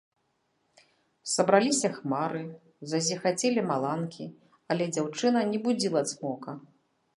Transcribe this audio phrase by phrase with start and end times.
[1.33, 2.41] Сабраліся хмары,
[2.95, 4.25] зазіхацелі маланкі,
[4.73, 6.51] але дзяўчына не будзіла цмока.